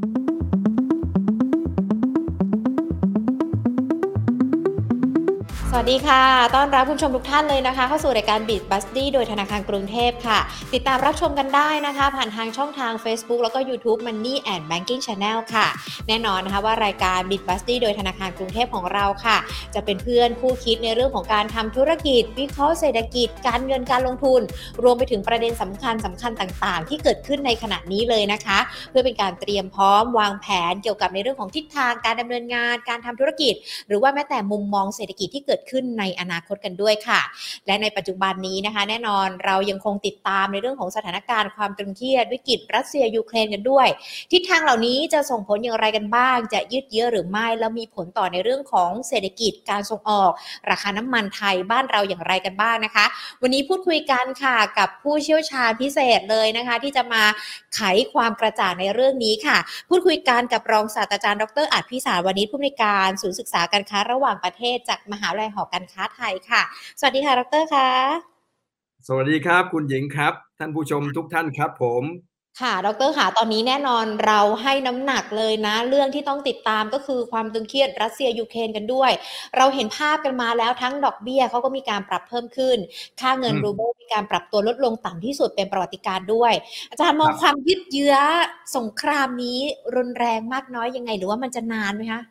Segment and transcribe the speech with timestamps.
[0.00, 0.31] Thank you.
[5.74, 6.22] สวัสดีค่ะ
[6.56, 10.38] ต้อนรับคุณชมทุกท่านเลยนะคะ เข้าสู่รายการ Beat b u s d y โดยธนาคารกรุงเทพค่ะ
[10.74, 15.66] ติดตามรับชมกันได้นะคะ ผ่านทางช่องทาง Facebook แล้วก็ YouTube Money and Banking Channel ค่ะ
[16.08, 19.36] แน่นอนนะคะว่ารายการ Beat b u s d y โดยธนาคารกรุงเทพของเราค่ะ
[19.74, 24.40] จะเป็นเพื่อนคู่คิดในเรื่องของการทำธุรกิจ วิเคราะห์เศรษฐกิจ การเงินการลงทุน
[24.82, 28.58] รวมไปถึงประเด็นสำคัญสำคัญต่างๆ ที่เกิดขึ้นในขณะนี้เลยนะคะ
[28.90, 33.54] เพื่อเป็นการเตรียมพร้อมวางแผนเกี่ยวกับในเรื่องของทิศทางการดำเนินงาน การทำธุรกิจ
[33.88, 37.20] หรือว่าแม้แต่มุมมองเศรษฐกิจที่เกิดขึ้นในอนาคตกันด้วยค่ะ
[37.66, 43.88] และในปัจจุบันนี้นะคะ แน่นอนเรายังคงติดตามในเรื่องของสถานการณ์ความตึงเครียดวิกฤตรัสเซียยูเครนกันด้วย
[44.32, 50.32] ทิศทางเหล่านี้จะส่งผลอย่างไรกันบ้าง จะยืดเยื้อหรือไม่แล้วมีผลต่อในเรื่องของเศรษฐกิจการส่งออก
[50.70, 53.04] ราคาน้ำมันไทยบ้านเราอย่างไรกันบ้างนะคะ
[53.42, 57.22] วันนี้พูดคุยกันค่ะกับผู้เชี่ยวชาญพิเศษเลยนะคะ ที่จะมา
[57.74, 57.80] ไข
[58.14, 66.62] ความกระจ่างในเรื่องนี้ค่ะ พูดคุยกันกับรองศาสตราจารย์ดรอาจพิสารวณิชผู้อำนวยการศูนย์ศึกษาการค้าระหว่างประเทศจากมหาวิทยาลัยหอการค้าไทยค่ะ
[66.98, 67.88] สวัสดีค่ะดรคะ
[69.08, 72.04] สวัสดีครับ คุณหญิงครับ ท่านผู้ชมทุกท่านครับผม
[72.60, 79.12] ค่ะ ดรค่ะ ตอนนี้แน่นอนเราให้น้ำหนักเลยนะ เรื่องที่ต้องติดตามก็คือความตึงเครียดรัสเซียยูเครนกันด้วย
[79.56, 82.78] เราเห็นภาพกันมาแล้วทั้งดอกเบี้ยเขาก็มีการปรับเพิ่มขึ้น
[83.20, 86.52] ค่าเงินอืมรูเบิลมีการปรับตัวลดลงต่ำที่สุดเป็นประวัติการณ์ด้วย
[86.90, 88.16] อาจารย์มองครับความยืดเยื้อ
[88.76, 89.58] สงครามนี้
[89.96, 92.22] รุนแรงมากน้อยยังไง หรือว่ามันจะนานไหมคะ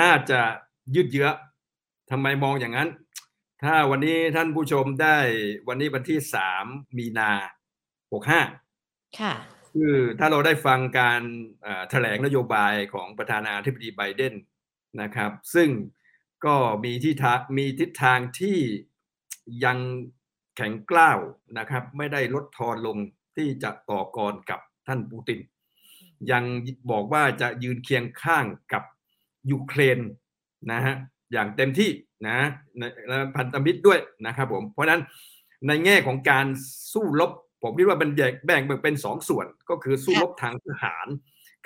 [0.00, 0.40] น่าจะ
[0.94, 1.28] ยืดเยื้อ
[2.10, 2.88] ทำไมมองอย่างนั้น
[3.62, 5.18] ถ้าวันนี้ท่านผู้ชมได้
[5.68, 6.64] วันนี้วันที่สาม
[6.98, 7.30] มีนา
[8.12, 8.40] หกห้า
[9.18, 9.32] ค่ะ
[9.74, 11.22] คือถ้าเราได้ฟังการ
[11.62, 14.34] เอ่อแถลงนโยบายของประธานาธิบดีไบเดน
[15.00, 15.68] นะครับ ซึ่ง
[16.44, 18.58] ก็มีที่ทามีทิศทางที่
[19.64, 19.78] ยัง
[20.56, 21.18] แข็งกล้าว
[21.58, 22.98] นะครับ ไม่ได้ลดทอนลง
[23.36, 25.40] ที่จะต่อกรกับท่านปูติน
[26.30, 26.44] ยัง
[26.90, 28.82] บอกว่าจะยืนเคียงข้างกับ
[29.50, 29.98] ยูเครน
[30.72, 30.96] นะฮะ
[31.32, 31.90] อย่างเต็มที่
[32.28, 32.38] นะ
[32.78, 35.00] ในและพันธมิตรด้วยนะครับผมเพราะฉะนั้น
[35.66, 36.46] ในแง่ของการ
[36.92, 37.30] สู้รบ
[37.62, 41.06] ผมคิดว่าเป็นแยกแบ่งเป็นสองส่วน ก็คือสู้รบทางทหาร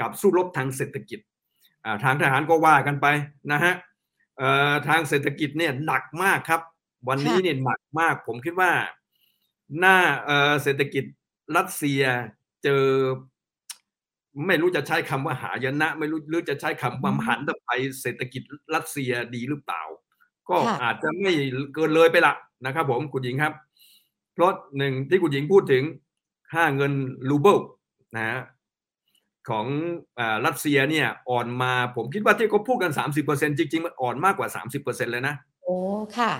[0.00, 1.20] กับสู้รบทางเศรษฐกิจ
[1.84, 3.06] อ่าทางทหารก็ว่ากันไป
[3.52, 3.74] นะฮะ
[4.38, 6.60] เอ่อทางเศรษฐกิจเนี่ยหนักมากครับ
[7.08, 8.72] วันนี้ค่ะเนี่ยหนักมาก ผมคิดว่า
[9.78, 11.04] หน้าเอ่อเศรษฐกิจ
[11.56, 12.02] รัสเซีย
[12.64, 12.84] เจอ
[14.46, 17.70] ไม่รู้จะใช้คำว่าหายนะ ไม่รู้หรือจะใช้คำว่าหันไป
[18.00, 18.42] เศรษฐกิจ
[18.74, 19.82] รัสเซียดีหรือเปล่า
[20.48, 21.32] ก็ค่ะอาจจะไม่
[21.74, 22.34] เกินเลยไปละ
[22.66, 23.54] นะครับ ผมคุณหญิงครับ
[24.34, 25.82] เพราะหนึ่งที่คุณหญิงพูดถึง
[26.52, 26.92] ค่าเงิน
[27.28, 27.58] รูเบิล
[28.16, 28.40] นะฮะ
[29.48, 29.66] ของ
[30.18, 32.92] อารัสเซียเนี่ยอ่อนมาผมคิดว่าที่เขาพูดกัน
[33.24, 34.48] 30%จริง ๆ มันอ่อนมากกว่า
[34.80, 35.76] 30%เลยนะ โอ้
[36.18, 36.32] ค่ะ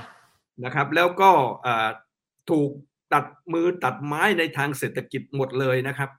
[0.65, 1.31] นะครับ แล้วก็
[1.67, 1.89] อ่า
[2.51, 2.71] ถูก
[3.13, 6.11] ตัดมือตัดไม้ในทางเศรษฐกิจหมดเลยนะครับ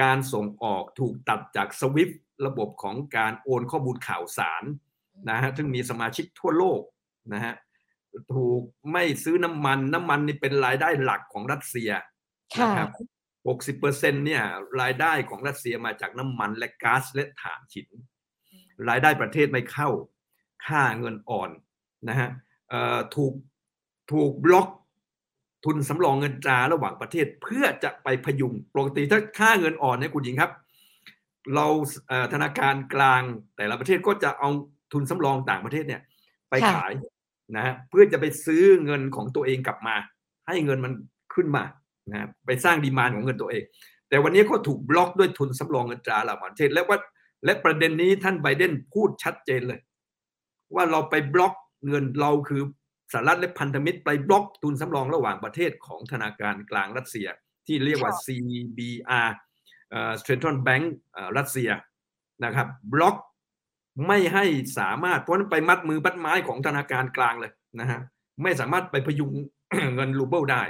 [0.00, 2.10] การส่งออกถูกตัดจากสวิฟ
[2.46, 4.64] ระบบของการโอนข้อมูลข่าวสาร
[5.28, 6.80] นะฮะซึ่งมีสมาชิกทั่วโลก
[7.34, 7.54] นะฮะ
[8.34, 8.62] ถูก
[8.92, 11.90] ไม่ซื้อน้ำมันน้ำมันนี่เป็นรายได้หลักของรัสเซีย
[12.54, 12.90] ค่ะนะครับ
[13.80, 14.42] 60%เนี่ย
[14.80, 17.88] รายได้ของรัสเซียมาจากน้ำมันและก๊าซและถ่านหิน
[18.88, 19.88] รายได้ประเทศไม่เข้า
[20.66, 21.50] ค่าเงินอ่อน
[22.08, 22.30] นะฮะ
[22.68, 23.32] เอ่อถูก
[24.12, 24.68] ถูกบล็อก
[25.64, 30.52] ทุนสำรองเงินตราระหว่างประเทศเพื่อจะไปพยุงปกติถ้าค่าเงินอ่อนเนี่ยคุณหญิงครับ
[31.54, 31.66] เรา
[32.08, 33.22] เอ่อธนาคารกลาง
[33.56, 34.48] แต่ละประเทศก็จะเอา
[34.92, 36.00] ทุนสำรองต่างประเทศเนี่ย
[36.50, 36.92] ไปค่ะขาย
[37.56, 39.94] นะฮะเพื่อจะไปซื้อเงินของตัวเองกลับมา
[40.48, 40.92] ให้เงินมัน
[41.34, 41.64] ขึ้นมา
[42.10, 43.62] นะฮะไปสร้างดีมานของเงินตัวเอง
[44.08, 46.98] แต่วันนี้ก็ถูกบล็อกด้วยทุนสำรองเงินตราระหว่างประเทศและว่า
[47.44, 49.80] และประเด็นนี้ท่านไบเดนพูดชัดเจนเลย
[50.74, 51.54] ว่าเราไปบล็อก
[51.88, 52.62] เงินเราคือ
[53.12, 57.28] สหรัฐและพันธมิตรไปบล็อกทุนสำรองระหว่างประเทศของธนาคารกลางรัสเซีย
[57.66, 59.28] ที่เรียกว่า CBR
[59.90, 61.70] เอ่อ Central Bank เอ่อรัสเซีย
[62.44, 63.16] นะครับบล็อก
[64.06, 64.44] ไม่ให้
[64.78, 68.00] สามารถเพราะฉะนั้นไปมัดมือมัดไม้ของธนาคารกลางเลยนะฮะ
[68.42, 69.32] ไม่สามารถไปพยุง
[69.94, 70.62] เงินรูเบิลได้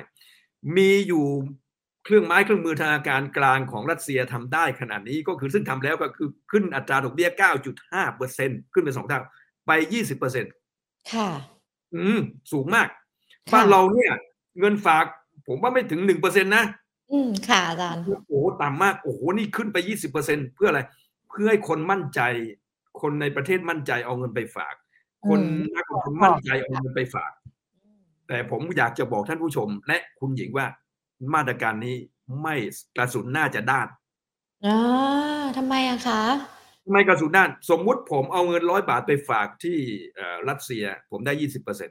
[0.76, 1.26] มีอยู่
[2.04, 7.28] เครื่องไม้เครื่องมือธนาคารกลางของรัสเซียทำได้ขนาดนี้ก็คือซึ่งทำแล้วก็คือขึ้นอัตราดอกเบี้ย
[7.72, 9.20] 9.5เปอร์เซ็นขึ้นเป็นสองเท่า
[9.66, 10.44] ไป 20เปอร์เซ็น
[11.12, 11.28] ค่ะ
[11.94, 12.20] อืม
[12.52, 12.88] สูงมาก
[13.50, 14.12] ค่ะบ้านเราเนี่ย
[14.58, 15.04] เงินฝาก
[15.46, 16.64] ผมว่าไม่ถึงหนึ่งเปอร์เซ็นนะ
[17.12, 18.32] อืม ค่ะอาจารย์ โอ้โห
[18.62, 20.80] ต่ำมาก โอ้โห นี่ขึ้นไปยี่สิบเปอร์เซ็นเพื่ออะไร
[21.30, 22.20] เพื่อให้คนมั่นใจ
[23.00, 24.74] คนในประเทศมั่นใจเอาเงินไปฝาก
[25.28, 27.32] คนอืมนักลงทุนมั่นใจเอาเงินไปฝาก
[28.28, 30.66] แต่ผมอยากจะบอกท่านผู้ชม และคุณหญิงว่า
[31.34, 31.96] มาตรการนี้
[32.42, 32.54] ไม่
[32.96, 33.88] กระสุนน่าจะด้าน
[34.66, 34.76] อ่า
[35.56, 36.22] ทำไมอะคะ
[36.84, 39.78] ทำไมกระสุนด้านสมมุติผมเอาเงินร้อยบาทไปฝากที่
[40.14, 41.90] เอ่อรัสเซีย ผมได้ยี่สิบเปอร์เซ็นต์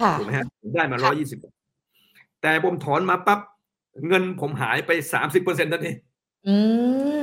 [0.00, 1.38] ค่ะถูกไหมฮะผมได้มาค่ะร้อยยี่สิบ
[2.42, 3.40] แต่ผมถอนมาปั๊บ
[4.08, 5.96] เงินผมหายไปสามสิบเปอร์เซ็นต์นั่นเอง
[6.48, 6.56] อื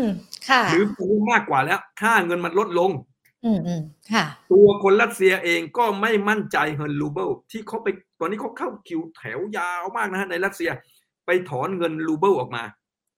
[0.01, 0.03] ม
[0.49, 0.83] ค่ะหรือ
[1.31, 2.91] มากกว่าแล้ว ค่าเงินมันลดลง
[3.45, 3.81] อืมอืม
[4.13, 7.87] ค่ะ ตัวคนรัสเซียเองก็ไม่มั่นใจเงินรูเบิลที่เขาไป
[8.19, 10.69] ตอนนี้เขาเข้าคิวแถวยาวมากนะฮะในรัสเซีย
[11.25, 12.63] ไปถอนเงินรูเบิลออกมา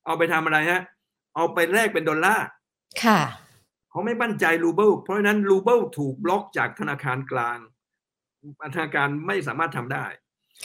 [0.06, 0.82] เอาไปทำอะไรฮะ
[1.36, 2.46] เอาไปแลกเป็นดอลลาร์
[3.04, 3.20] ค่ะ
[3.94, 7.58] เขาไม่มั่นใจรูเบิลเพราะฉะนั้นรูเบิลถูกบล็อกจากธนาคารกลาง
[8.76, 10.06] ธนาคารไม่สามารถทำได้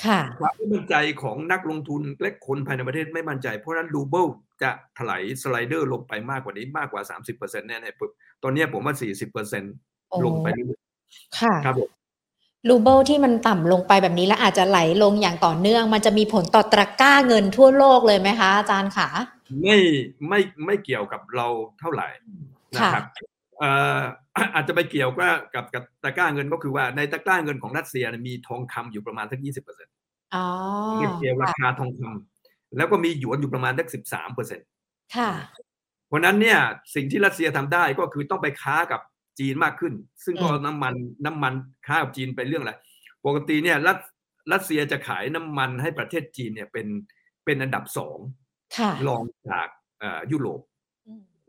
[0.04, 4.26] ค่ะความไม่มั่นใจของนักลงทุนและคนภายในประเทศไม่มั่นใจ เพราะฉะนั้นรูเบิล
[4.62, 7.02] จะ slide slider ลงไปมากกว่านี้มากกว่า
[7.36, 8.10] 30%แน่ๆปุ๊บ
[8.42, 8.94] ตอนนี้ผมว่า
[9.32, 10.82] 40%โอ้ลงไปเรื่อย
[11.38, 11.90] ค่ะๆครับผม
[12.68, 19.08] รูเบิลที่มันต่ำลงไปแบบนี้แล้วอาจจะไหลลงอย่างต่อเนื่อง มันจะมีผลต่อตะกร้าเงินทั่วโลกเลยไหมคะอาจารย์คะ
[19.62, 19.78] ไม่
[20.28, 21.46] ไม่ไม่เกี่ยวกับเรา
[21.80, 22.08] เท่าไหร่
[22.76, 23.04] นะครับ
[23.58, 24.00] เอ่อ
[24.54, 29.94] อาจจะไปเกี่ยวก็กับกับตะกร้าเงินก็คือว่าในตะกร้าเงินของรัสเซียเนี่ยมีทองคำอยู่ประมาณสักยี่สิบเปอร์เซ็นต์
[30.34, 30.46] อ๋อ
[31.18, 34.66] เกี่ยวราคาทองคำแล้วก็มีหยวนอยู่ประมาณสักสิบสามเปอร์เซ็นต์
[35.16, 35.30] ค่ะ
[36.08, 36.58] เพราะฉะนั้นเนี่ย
[36.94, 39.00] สิ่งที่รัสเซียทำได้ก็คือต้องไปค้ากับ
[39.38, 39.94] จีนมากขึ้น
[40.24, 40.94] ซึ่งก็อืมน้ำมัน
[41.24, 41.54] น้ำมัน
[41.86, 42.72] ค้ากับจีนไปเรื่องอะไร
[43.26, 43.98] ปกติเนี่ยรัส
[44.52, 46.86] รัสเซียจะขายน้ำมันให้ประเทศจีนเนี่ยเป็น
[47.44, 48.18] เป็นอันดับสอง
[48.78, 49.68] ค่ะรองจาก
[50.00, 50.77] เอ่อยุโรปอืม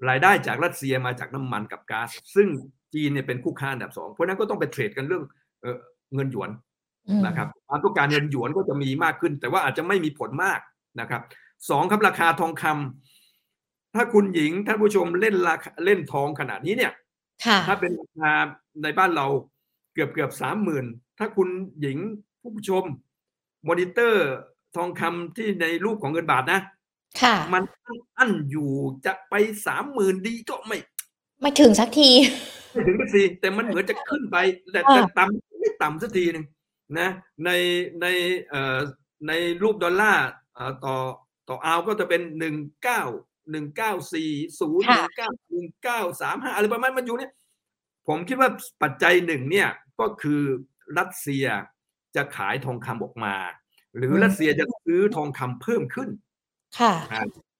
[0.09, 2.47] รายได้จากรัสเซียมาจากน้ำมันกับก๊าซซึ่ง
[2.93, 5.23] จีนเนี่ยเป็นคู่ค้าอันดับสองเพราะฉะนั้นก็ต้องไปเทรดกันเรื่อง
[5.61, 5.77] เอ่อ
[6.15, 6.49] เงินหยวน
[7.07, 10.59] อืมนะครับความต้องการเงินหยวนก็จะมีมากขึ้น แต่ว่าอาจจะไม่มีผลมาก
[10.99, 11.21] นะครับ
[11.69, 16.93] สองครับราคาทองคำถ้าคุณหญิงท่านผู้ชมเล่นราคาเล่นทองขนาดนี้เนี่ย
[17.45, 18.31] ค่ะถ้าเป็นราคา
[18.83, 19.27] ในบ้านเรา
[19.93, 20.85] เกือบเกือบสามหมื่น
[21.19, 21.49] ถ้าคุณ
[21.81, 21.97] หญิง
[22.41, 22.83] ผู้ชม
[23.67, 24.27] มอนิเตอร์
[24.75, 26.78] ทองคำที่ในรูปของเงินบาทนะค่ะ
[27.53, 27.63] มัน
[28.17, 28.71] อั้นอยู่
[29.05, 29.33] จะไป
[29.65, 30.77] สามหมื่นดีก็ไม่
[31.41, 32.09] ไม่ถึงสักที
[32.71, 34.37] ไม่ถึงสักที แต่มันเหมือนจะขึ้นไป
[34.71, 36.45] แต่อ่าแต่ต่ำไม่ต่ำสักทีหนึ่ง
[36.99, 37.09] นะ
[37.45, 37.49] ใน
[38.01, 38.05] ใน
[38.49, 38.79] เอ่อ
[39.27, 40.95] ในรูปดอลลาร์เอ่อต่อ
[41.49, 43.01] ต่ออาวก็จะเป็นหนึ่งเก้า
[43.51, 47.31] หนึ่งเก้าสี่ศูนย์หนึ่งเก้าหนึ่งเก้าสามห้าอะไรประมาณมันอยู่เนี่ย
[48.07, 48.49] ผมคิดว่า
[48.81, 49.69] ปัจจัยหนึ่งเนี่ย
[49.99, 50.41] ก็คือ
[50.97, 51.45] รัสเซีย
[52.15, 53.35] จะขายทองคำออกมา
[53.97, 56.09] หรือรัสเซียจะซื้อทองคำเพิ่มขึ้น
[56.79, 56.93] ค่ะ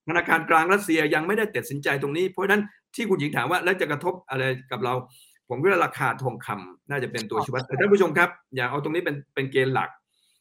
[0.08, 2.64] ธนาคารกลางรัสเซียยังไม่ได้ตัดสินใจตรงนี้ เพราะฉะนั้น
[2.96, 4.94] ที่คุณหญิงถามว่าแล้วจะกระทบอะไรกับเรา
[5.50, 9.90] ผมคิดว่าราคาทองคำน่าจะเป็นตัวชี้วัดแต่ท่านผู้ชมครับ อย่าเอาตรงนี้เป็นเป็นเกณฑ์หลัก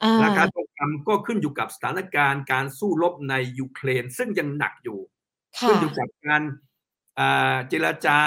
[0.03, 4.99] อ่าราคาทองคำก็ขึ้นอยู่กับสถานการณ์การสู้รบในยูเครนซึ่งยังหนักอยู่
[5.59, 6.43] ค่ะขึ้นอยู่กับการ
[7.19, 8.19] อ่าเจรจา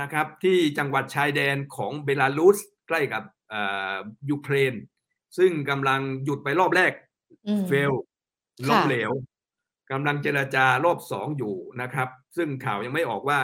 [0.00, 3.22] นะครับ ที่จังหวัดชายแดนของเบลารุสใกล้กับ
[3.52, 3.96] อ่า
[4.30, 4.74] ยูเครน
[5.38, 6.92] ซึ่งกำลังหยุดไปรอบแรก
[7.46, 7.92] อืมเฟล
[8.68, 9.12] ล้มเหลว
[9.90, 13.40] กำลังเจรจารอบสองอยู่นะครับ ซึ่งข่าวยังไม่ออกว่า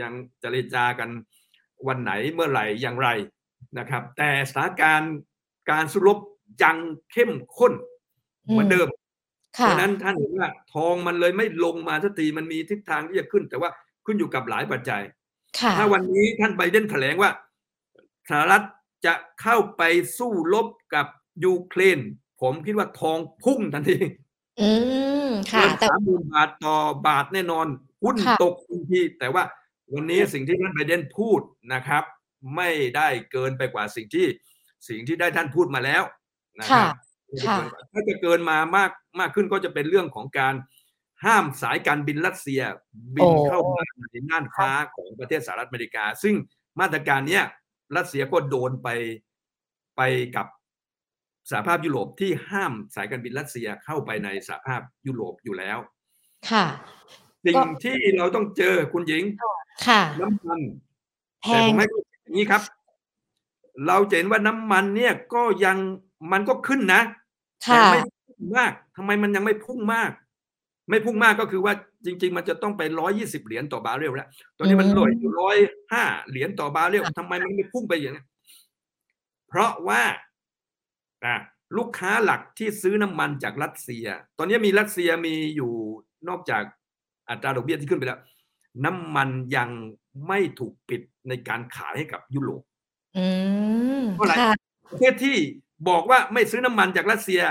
[0.00, 1.08] ยังเจรจากัน
[1.86, 3.08] วันไหนเมื่อไหร่อย่างไร
[3.78, 5.14] นะครับ แต่สถานการณ์
[5.70, 6.18] การสู้รบ
[6.62, 6.76] ยัง
[7.12, 7.72] เข้มข้น
[8.50, 8.88] เหมือนเดิม
[9.52, 13.70] เพค่ะราะฉะนั้นท่านเห็นว่าทองมันเลยไม่ลงมาสักทีมันมีทิศทางที่จะขึ้น แต่ว่า
[14.06, 15.02] ขึ้นอยู่กับหลายปัจจัย
[15.58, 17.30] ค่ะถ้าวันนี้ท่านไบเดนแถลงว่า
[18.30, 18.62] สหรัฐ
[19.06, 19.82] จะเข้าไป
[20.18, 21.06] สู้รบกับ
[21.44, 21.98] ยูเครน
[22.42, 23.96] ผมคิดว่าทองพุ่งทันที
[24.60, 24.70] อื
[25.23, 26.76] ม ค่ะเกินแต่สามหมื่นบาทต่อ
[27.06, 27.66] บาทแน่นอน
[28.02, 29.42] หุ้นค่ะตกทันทีแต่ว่า
[29.92, 31.40] วันนี้สิ่งที่ท่านไบเดนพูด
[31.74, 32.04] นะครับ
[32.56, 34.26] ไม่ได้เกินไปกว่าสิ่งที่
[34.88, 36.02] สิ่งที่ได้ท่านพูดมาแล้ว
[36.60, 36.94] นะคค่ะรับ
[37.46, 37.56] ค่ะ
[37.92, 38.90] ถ้าจะเกินมามาก
[39.20, 40.54] มากขึ้นก็จะเป็นเรื่องของการ
[41.24, 42.62] ห้ามสายการบินรัสเซีย
[43.14, 43.82] บินโอ้เข้ามา
[44.12, 46.34] ในน่านฟ้าของประเทศสหรัฐอเมริกา ซึ่ง
[46.80, 47.44] มาตรการเนี้ย
[47.96, 48.88] รัสเซียก็โดนไป
[49.96, 50.02] ไป
[50.36, 50.46] กับ
[51.50, 55.78] สหภาพยุโรปที่ห้ามสายการบินรัสเซียเข้าไปในสหภาพยุโรปอยู่แล้ว
[56.50, 56.64] ค่ะ
[57.44, 59.24] สิ่งก็ที่เราต้องเจอคุณหญิง
[59.86, 60.60] ค่ะ น้ำมัน
[61.42, 62.62] แพแต่ผงมให้เข้าใจอย่างนี้ครับ
[63.86, 65.76] เราจะเห็นว่าน้ำมันเนี่ยก็ยัง
[66.32, 67.00] มันก็ขึ้นนะ
[67.66, 70.10] แต่ค่ะไม่พุ่งมากทำไมมันยังไม่พุ่งมาก
[70.90, 71.72] ไม่พุ่งมากก็คือว่า
[72.06, 75.56] จริง ๆ มันจะต้องไปร้อยยี่สิบเหรียญต่อบาร์เรลแล้ว ตอนนี้มันอืมลอยอยู่ร้อย
[75.92, 78.26] ห้าเหรียญต่อบาร์เรลทำไมมันไม่พุ่งไปอย่างนั้น
[79.48, 80.02] เพราะว่า
[81.24, 81.36] อะ
[81.76, 84.06] ลูกค้าหลักที่ซื้อน้ำมันจากรัสเซีย
[84.38, 85.72] ตอนนี้มีรัสเซียมีอยู่
[86.28, 86.62] นอกจาก
[87.28, 88.20] อัตราดอกเบี้ยที่ขึ้นไปแล้ว
[88.84, 89.70] น้ำมันยัง
[90.28, 92.62] ไม่ถูกปิดในการขายให้กับยุโรป
[93.16, 93.26] อื
[94.00, 94.54] มเพราะอะไรค่ะ
[94.90, 95.36] ประเทศที่
[95.88, 97.42] บอกว่าไม่ซื้อน้ำมันจากรัสเซีย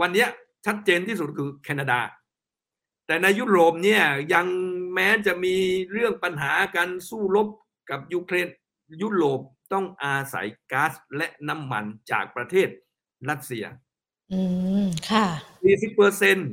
[0.00, 0.28] วันเนี้ย
[0.66, 2.00] ชัดเจนที่สุดคือแคนาดา
[3.06, 4.02] แต่ในยุโรปเนี่ย
[4.34, 4.46] ยัง
[4.94, 5.54] แม้จะมี
[5.92, 7.48] เรื่องปัญหาการสู้รบ
[7.90, 8.48] กับยูเครน
[9.02, 9.40] ยุโรป
[9.72, 12.68] ต้องอาศัยก๊าซและน้ำมันจากประเทศ
[13.28, 13.64] รัสเซีย
[14.32, 14.40] อื
[14.84, 15.26] ม ค่ะ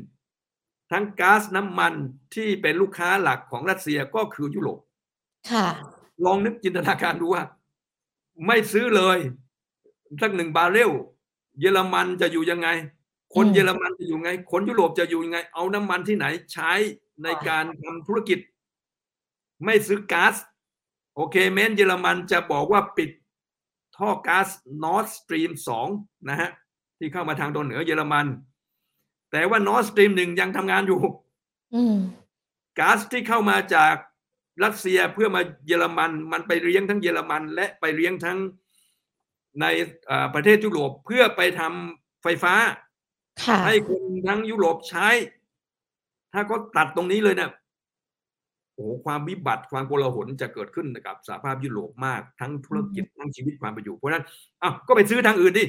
[0.02, 1.94] 40%ทั้งก๊าซน้ำมัน
[2.36, 4.80] ที่เป็นลูกค้าหลักของรัสเซียก็คือยุโรป
[5.52, 5.68] ค่ะ
[6.26, 7.44] ลองนึกจินตนาการดูว่า
[8.46, 9.18] ไม่ซื้อเลย
[10.22, 10.92] สักหนึ่งบาร์เรล
[11.60, 12.68] เยอรมันจะอยู่ยังไง
[13.36, 16.72] คนอืมเยอรมันจะอยู่ไง คนยุโรปจะอยู่ยังไง เอาน้ำมันที่ไหนใช้
[17.24, 18.40] ในการทำธุรกิจ
[19.64, 20.36] ไม่ซื้อก๊าซ
[21.16, 23.10] โอเคแม้นเยอรมันจะบอกว่าปิด
[23.98, 24.48] ท่อก๊าซ
[24.84, 25.52] Nord Stream
[25.90, 26.50] 2นะฮะ
[26.98, 28.26] ที่เข้ามาทางตอนเหนือเยอรมัน
[29.32, 31.00] แต่ว่า Nord Stream 1ยังทำงานอยู่
[31.76, 31.98] อืม
[32.80, 33.96] ก๊าซที่เข้ามาจาก
[34.64, 38.38] รัสเซียเพื่อมาเยอรมัน มันไปเลี้ยงทั้งเยอรมัน และไปเลี้ยงทั้ง
[39.60, 39.66] ใน
[40.08, 42.54] เอ่อประเทศยุโรปเพื่อไปทำไฟฟ้า
[43.44, 45.08] ค่ะให้คนทั้งยุโรปใช้
[46.34, 47.52] ถ้าก็ตัดตรงนี้เลยเนี่ย
[48.76, 54.26] โอ้โหความวิบัติความโกลาหลจะเกิดขึ้นกับสหภาพยุโรปมากทั้งธุรกิจทั้งชีวิตความเป็นอยู่เพราะฉะนั้น
[54.62, 55.66] อ้าวก็ไปซื้อทางอื่นดิ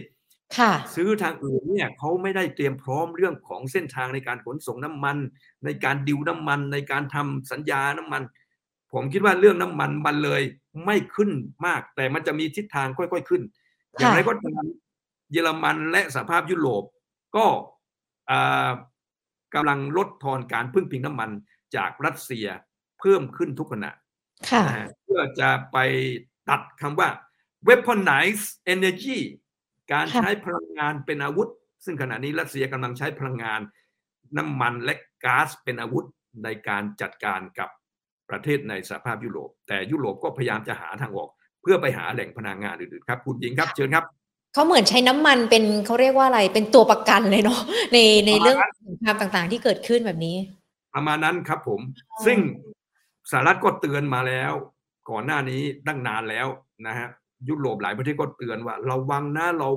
[0.58, 5.16] ค่ะ ซื้อทางอื่นเนี่ยเขาไม่ได้เตรียมพร้อมเรื่องของเส้นทางในการขนส่งน้ำมัน
[5.64, 8.22] ในการดิวน้ำมัน ในการทำสัญญาน้ำมัน
[8.92, 10.42] ผมคิดว่าเรื่องน้ำมันมันเลย
[10.84, 11.30] ไม่ขึ้น
[11.66, 13.42] มาก แต่มันจะมีทิศทางค่อยๆขึ้น
[13.98, 14.64] อย่างไรก็ตาม
[15.32, 16.84] เยอรมันและสหภาพยุโรป
[17.36, 17.46] ก็
[18.30, 18.70] อ่า
[19.54, 21.30] กำลังลดทอนการพึ่งพิงน้ำมัน
[21.76, 23.90] จากรัสเซียเพิ่มขึ้นทุกขณะ
[24.50, 25.78] ค่ะนะฮะเพื่อจะไป
[26.48, 27.08] ตัดคำว่า
[27.66, 28.44] weaponize
[28.74, 29.18] energy
[29.92, 31.48] การค่ะใช้พลังงานเป็นอาวุธ
[31.84, 33.60] ซึ่งขณะนี้รัสเซียกำลังใช้พลังงาน
[34.36, 34.94] น้ำมันและ
[35.24, 36.04] ก๊าซเป็นอาวุธ
[36.44, 37.68] ในการจัดการกับ
[38.30, 41.30] ประเทศในสหภาพยุโรป แต่ยุโรปก็พยายามจะหาทางออก
[41.62, 44.04] เพื่อไปหาแหล่งพลังงานอื่นๆครับ คุณหญิงครับเชิญครับ
[44.54, 47.60] เขาเหมือนใช้น้ำมันเป็นเขาเรียกว่าอะไรเป็นตัวประกันเลยเนาะ
[47.92, 50.36] ในในประมาณเรื่องนั้นสงครามต่างๆ ที่เกิดขึ้นแบบนี้
[50.94, 52.38] ประมาณนั้นครับผมอ๋อซึ่ง
[53.30, 54.52] สหรัฐก็เตือนมาแล้ว
[55.10, 56.46] ก่อนหน้านี้ตั้งนานแล้ว
[56.86, 57.08] นะฮะ
[57.48, 59.68] ยุโรปหลายประเทศก็เตือนว่าระวังนะเรา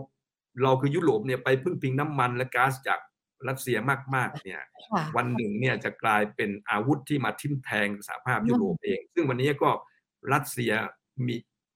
[0.63, 2.99] เราคือยุโรปเนี่ยไปพึ่งพิงน้ำมันและก๊าซจาก
[3.47, 3.77] รัสเซีย
[4.15, 9.69] มากๆเนี่ยค่ะวันหนึ่งเนี่ยจะกลายเป็นอาวุธที่มาทิ่มแทงสหภาพอืมยุโรปเอง ซึ่งวันนี้ก็
[10.33, 10.71] รัสเซีย
[11.27, 11.35] มี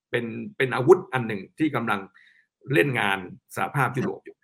[0.10, 0.26] เป็น
[0.58, 2.02] เป็นอาวุธอันหนึ่งที่กำลัง
[2.74, 3.20] เล่นงาน
[3.56, 4.38] สหภาพยุโรปอยู่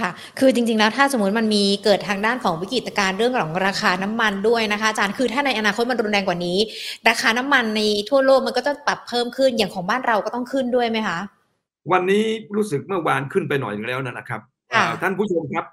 [0.00, 6.58] ค่ะ คือจริง ๆ แล้วถ้าสมมติมันมีเกิดทางด้านของวิกฤตการณ์เรื่องของราคาน้ำมันด้วยนะคะอาจารย์คือถ้าในอนาคตมันรุนแรงกว่านี้
[7.08, 7.80] ราคาน้ำมันใน
[8.10, 11.18] ทั่วโลกมันก็จะปรับเพิ่มขึ้นอย่างของบ้านเราก็ต้องขึ้นด้วยไหมคะ
[11.92, 12.24] วันนี้
[12.56, 14.40] รู้สึกเมื่อวานขึ้นไปหน่อยหนึงแล้วนะครับ
[14.74, 15.66] ค่ะเอ่อท่านผู้ชมครับ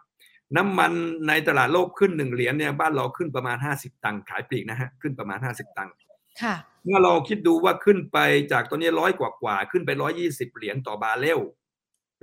[0.57, 0.91] น้ำมัน
[1.27, 5.93] ในตลาดโลกขึ้นหนึ่งเหรียญเนี่ยบ้านเราขึ้นประมาณ50ตังค์ขายปลีกนะฮะขึ้นประมาณ50ตังค์
[6.41, 8.17] ค่ะเมื่อเราคิดดูว่าขึ้นไป
[8.51, 11.39] จากตอนนี้ร้อยกว่ากว่าๆขึ้นไปร้อยี่สิบเหรียญต่อบาร์เรล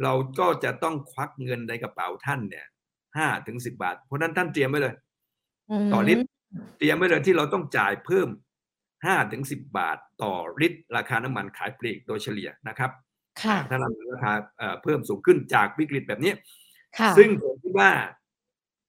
[0.02, 2.66] เราก็จะต้องควักเงินในกระเป๋าท่านเนี่ย
[3.16, 4.94] ห้าถึงสิบาท เพราะฉะนั้นท่านเตรียมไว้เลย
[5.80, 6.22] มต่อลิตร
[6.78, 8.28] เตรียมไว้เลยที่เราต้องจ่ายเพิ่ม
[9.06, 12.90] ห้าถึงสิบาท ต่อลิตร ราคาน้ำมันขายปลีกโดยเฉลี่ยนะครับ
[13.42, 16.32] ค่ะถ้าเรามีราคาเอ่อเพิ่มสูงขึ้นจากวิกฤตแบบนี้
[16.98, 17.90] ค่ะซึ่งผมคิดว่า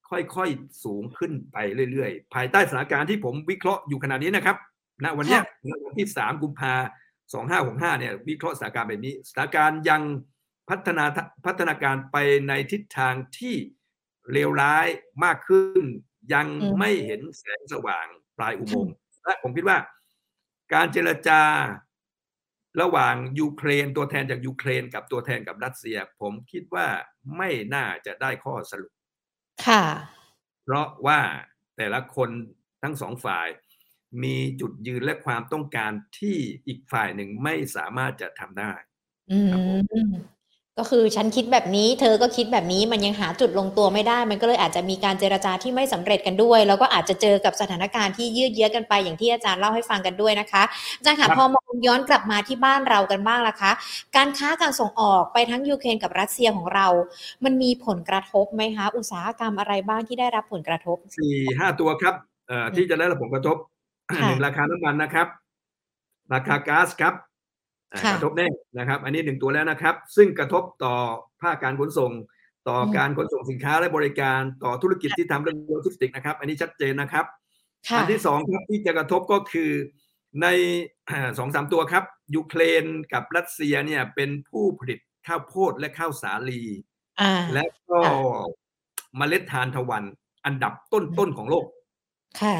[0.10, 1.58] ค่อยๆสูงขึ้นไป
[1.92, 4.58] เรื่อยๆ ภายใต้สถานการณ์ที่ผมวิเคราะห์อยู่ขณะนี้นะครับ
[5.04, 6.74] ณวันเนี้ยณวันที่สามกุมภา
[7.34, 10.02] สองห้าหกห้าเนี่ย วิเคราะห์สถานการณ์แบบนี้สถานการณ์ยัง
[10.70, 11.06] พัฒนา
[11.46, 13.56] พัฒนาการไปในทิศทางที่
[14.32, 14.88] เลวร้าย
[15.24, 15.86] มากขึ้น
[16.34, 18.08] ยังอืมไม่เห็นแสงสว่าง
[18.38, 19.78] ปลายอุโมงค์และผมคิดว่า
[20.74, 21.42] การเจรจา
[22.82, 26.88] ระหว่างยูเครนตัวแทนจากยูเครนกับตัวแทนกับรัสเซีย ผมคิดว่า
[27.38, 28.94] ไม่น่าจะได้ข้อสรุป
[29.66, 29.84] ค่ะ
[30.64, 31.20] เพราะว่า
[31.78, 32.30] แต่ละคน
[32.84, 33.48] ทั้งสองฝ่าย
[34.24, 38.74] มีจุดยืนและความต้องการที่อีกฝ่ายหนึ่งไม่สามารถจะทำได้
[39.32, 39.80] อืครับผม
[40.12, 40.37] ม
[40.78, 50.64] ก็คือฉันคิดแบบนี้เธอก็คิดแบบนี้มันยังหาจุดลงตัวไม่ได้ มันก็เลยอาจจะมีการเจรจาที่ไม่สำเร็จกันด้วย แล้วก็อาจจะเจอกับสถานการณ์ที่ยืดเยื้อกันไปอย่างที่อาจารย์เล่าให้ฟังกันด้วยนะคะ
[50.98, 53.72] อาจารย์ครัค่ะบพอมองย้อนกลับมาที่บ้านเรากันบ้างล่ะคะ
[54.16, 56.88] การค้าการส่งออกไปทั้งยูเครนกับรัสเซียของเรา
[57.44, 62.16] มันมีผลกระทบไหมคะ อุตสาหกรรมอะไรบ้างที่ได้รับผลกกระทบสี่ห้าตัวครับ
[62.48, 63.58] เอ่อที่จะได้รับผลกระทบ
[64.10, 65.28] ค่ะหนึ่งราคาน้ำมันนะครับ
[66.34, 67.37] ราคาก๊าซครับอ่าค่ะ
[68.14, 70.96] กระทบแน่นะครับ อันนี้หนึ่งตัวแล้วนะครับ ซึ่งกระทบต่อ
[71.42, 72.12] ภาคการขนส่ง
[72.68, 77.26] ต่ออมการขนส่งสินค้าและบริการต่อธุรกิจที่ทำเรื่องโลจิสติกส์นะครับ อันนี้ชัดเจนนะครับ
[77.90, 79.72] ค่ะอันที่สองครับที่จะกระทบก็คือ
[80.42, 80.48] ใน
[81.38, 82.04] สองสามตัวครับ
[82.36, 86.62] ยูเครนกับรัสเซียเนี่ยเป็นผู้ผลิตข้าวโพดและข้าวสาลี
[87.22, 88.14] อ่าและก็ค่ะ
[89.18, 90.04] เมล็ดทานตะวัน
[90.46, 91.66] อันดับต้นๆของโลก
[92.42, 92.56] ค่ะ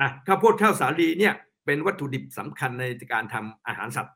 [0.00, 1.34] อะข้าวโพดข้าวสาลีเนี่ย
[1.66, 4.14] เป็นวัตถุดิบสำคัญในการทำอาหารสัตว์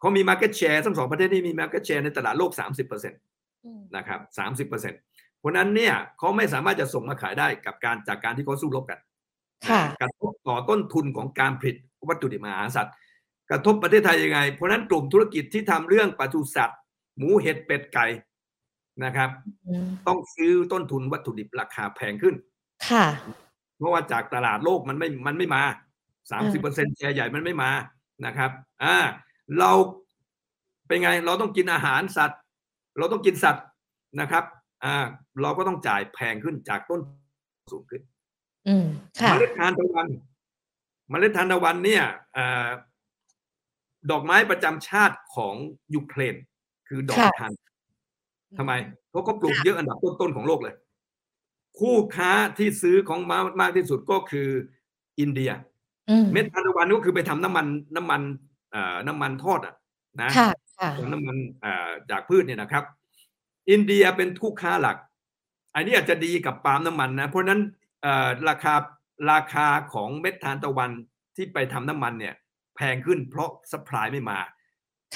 [0.00, 3.10] เขามี market share ทั้งสองประเทศนี้มี market share ในตลาดโลก 30%
[3.64, 4.20] อืมนะครับ
[4.66, 8.98] 30%เพราะฉะนั้นเนี่ยเขาไม่สามารถจะส่งมาขายได้กับการจากการที่เขาสู้รบกัน
[9.68, 11.76] ค่ะกระทบต่อต้นทุนของการผลิต
[12.08, 12.94] วัตถุดิบอาหารสัตว์
[13.50, 16.78] กระทบประเทศไทยยังไง เพราะฉะนั้นกลุ่มธุรกิจที่ทำเรื่องปศุสัตว์
[17.16, 18.06] หมูเห็ดเป็ดไก่
[19.04, 19.30] นะครับ
[19.68, 22.34] อืมต้องซื้อต้นทุนวัตถุดิบราคาแพงขึ้น
[22.88, 23.04] ค่ะ
[23.78, 25.62] เพราะว่าจากตลาดโลกมันไม่มันไม่มา
[26.30, 27.70] สามสิบเปอร์เซ็นต์แชร์ใหญ่มันไม่มา
[28.26, 28.50] นะครับ
[28.84, 28.96] อ่า
[29.58, 29.70] เรา
[30.86, 32.40] เป็นไงเราต้องกินอาหารสัตว์
[32.98, 33.64] เราต้องกินสัตว์
[34.20, 34.44] นะครับ
[34.84, 34.96] อ่า
[35.42, 37.00] เราก็ต้องจ่ายแพงขึ้นจากต้น
[37.72, 38.02] สูงขึ้น
[38.68, 38.86] ออืม
[39.20, 40.08] ค่ะเมล็ดทานตะวัน
[41.10, 42.04] เมล็ดทานตะวันเนี่ย
[42.34, 42.68] เอ่อ
[44.10, 45.54] ดอกไม้ประจำชาติของ
[45.94, 46.36] ยูเครน
[46.88, 47.52] คือดอกค่ะทาน
[48.58, 48.72] ทำไม
[49.10, 50.74] เพราะเขาปลูกเยอะอันดับต้นๆของโลกเลย
[51.78, 54.48] คู่ค้าที่ซื้อของมามากที่สุดก็คือ
[55.20, 55.50] อินเดีย
[56.10, 57.66] อืมเม็ดทานตะวันก็คือไปทำน้ำมัน
[57.96, 58.49] น้ำมันเอ่อ
[59.06, 59.74] น้ำมันทอดอะ
[60.20, 62.84] นะค่ะค่ะน้ำมันเอ่อจากพืชเนี่ยนะครับ
[63.70, 64.96] อินเดียเป็นคู่ค้าหลัก
[65.74, 67.60] อันนี้อาจจะดีกับปาล์มน้ำมันนะ เพราะฉะนั้น
[68.02, 68.74] เอ่อราคา
[69.32, 70.90] ราคาของเม็ดทานตะวัน
[71.36, 72.34] ที่ไปทำน้ำมันเนี่ย
[72.76, 74.38] แพงขึ้นเพราะสป라이ไม่มา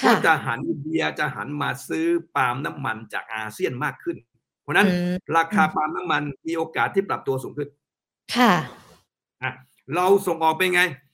[0.03, 4.17] ก็ค่ะจะหันอินเดียจะหันมาซื้อปาล์มน้ำมันจากอาเซียนมากขึ้น
[4.61, 7.69] เพราะฉะนั้นอืมราคาปาล์มน้ำมันมีโอกาสที่ปรับตัวสูงขึ้น
[8.35, 8.51] ค่ะ
[9.43, 9.51] อะ
[9.95, 11.04] เราส่งออกไปไงเอ่อ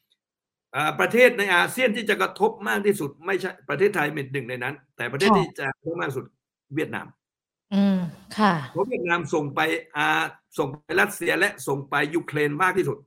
[0.99, 6.25] ประเทศในอาเซียนที่จะกระทบมากที่สุด ไม่ใช่ประเทศไทยเป็นหนึ่งในนั้น แต่ประเทศค่ะที่จะกระทบมากที่สุด
[6.75, 7.07] เวียดนาม
[7.73, 7.99] อืม
[8.37, 9.59] ค่ะเพราะเวียดนามส่งไป
[9.95, 10.07] อา
[10.57, 12.97] ส่งไปรัสเซียและส่งไปยูเครนมากที่สุด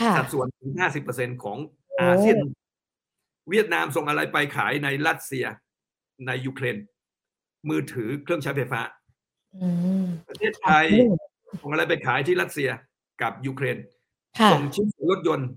[0.00, 2.38] ค่ะสัดส่วนถึงห้าสิบเปอร์เซ็นของโอ้อาเซียน
[3.50, 5.44] เวียดนามส่งอะไรไปขายในรัสเซีย
[6.26, 6.76] ในยูเครน
[7.68, 8.80] มือถือเครื่องใช้ไฟฟ้า
[9.62, 9.68] อื
[10.04, 10.86] มประเทศไทย
[11.60, 12.70] ส่งอะไรไปขายที่รัสเซีย
[13.22, 13.76] กับยูเครน
[14.38, 15.48] ค่ะส่งชิ้นส่วนรถยนต์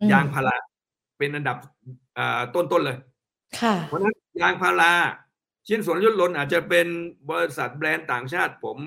[0.00, 0.56] อืมยางพารา
[1.18, 1.56] เป็นอันดับ
[2.14, 2.96] เอ่อต้นๆเลย
[3.60, 4.92] ค่ะเพราะฉะนั้นยางพารา
[5.66, 6.86] ชิ้นส่วนรถยนต์อาจจะเป็น
[7.30, 8.78] บริษัทแบรนด์ต่างชาติ ผม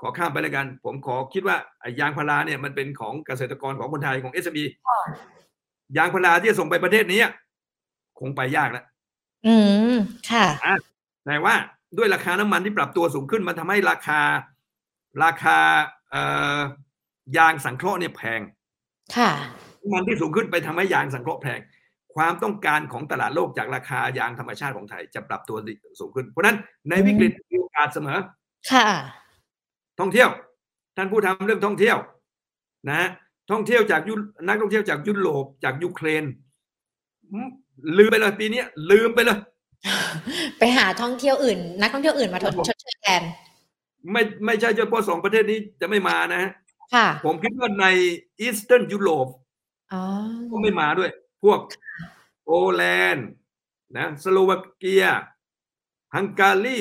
[0.00, 4.58] ขอข้ามไปเลยกัน ผมขอคิดว่าไอ้ยางพาราเนี่ยมันเป็นของเกษตรกรของคนไทยของ s อ b
[5.96, 7.22] ยางพาราที่จะส่งไปประเทศนี้
[8.20, 8.84] คงไปยากแล้ว
[9.46, 9.54] อื
[9.92, 9.94] ม
[10.30, 10.46] ค่ะ
[11.26, 11.54] แต่ว่า
[11.98, 14.20] ด้วยราคาน้ำมันที่ปรับตัวสูงขึ้นมันทำให้ราคา
[15.24, 15.58] ราคา
[16.10, 16.22] เอ่
[16.58, 16.60] อ
[17.36, 18.40] ยางสังเคราะห์เนี่ยแพง
[19.16, 21.60] ค่ะน้ำ มันที่สูงขึ้นไปทำให้ยางสังเคราะห์แพง
[22.14, 25.56] ความต้องการของตลาดโลกจากราคายางธรรมชาติของไทยจะปรับตัว
[26.00, 26.56] สูงขึ้น เพราะฉะนั้น
[26.90, 28.18] ในวิกฤตมีโอกาสเสมอ
[28.70, 28.88] ค่ะ
[30.00, 30.28] ท่องเที่ยว
[30.96, 31.98] ท่านผู้ทำเรื่องท่องเที่ยว
[32.88, 33.08] นะฮะ
[33.50, 34.14] ท่องเที่ยวจากยุ
[34.48, 36.24] นักท่องเที่ยวจากยุโรปจากยูเครน
[37.32, 37.48] อืม
[37.96, 39.38] ลืมไปเลยปีนี้ลืมไปเลย
[40.58, 43.22] ไปหาท่องเที่ยวอื่น นักท่องเที่ยวอื่นมาทดครับผมชดเชยแทน
[44.12, 46.50] ไม่ไม่ใช่เฉพาะสองประเทศนี้จะไม่มานะฮะ
[46.94, 47.86] ค่ะผมคิดว่าใน
[48.40, 49.41] อีสเทิร์นยุโรปอ๋อ
[50.50, 51.10] ก็ไม่มาด้วย
[51.42, 51.60] พวก
[52.44, 53.28] โปแลนด์
[53.96, 55.04] นะสโลวาเกีย
[56.14, 56.80] ฮังการี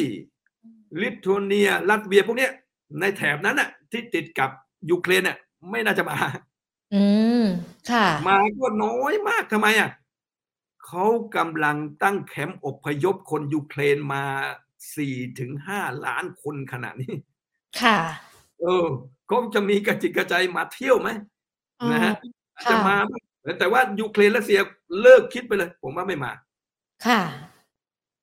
[1.02, 2.52] ลิทัวเนีย ลัตเวียพวกเนี้ย
[3.00, 4.50] ในแถบนั้นน่ะ ที่ติดกับ
[4.90, 5.38] ยูเครนน่ะ
[5.70, 6.18] ไม่น่าจะมา
[6.94, 7.04] อื
[7.42, 7.46] ม
[7.92, 9.90] ค่ะ มาก็น้อยมากทำไมอะ
[10.86, 14.24] เขากำลังตั้งแคมป์อพยพคนยูเครนมา
[14.96, 17.14] สี่ถึงห้าล้านคนขนาดนี้
[17.82, 17.98] ค่ะ
[18.62, 18.88] เออ
[19.28, 21.10] เขาจะมีกระจิกกระใจมาเที่ยวไหม
[21.82, 22.41] อ๋อนะฮะค่ะ
[22.72, 23.14] จะมาไหม
[23.60, 24.60] แต่ว่ายูเครนรัสเซีย
[25.02, 26.32] เลิกคิดไปเลย ผมว่าไม่มา
[27.06, 27.22] ค่ะ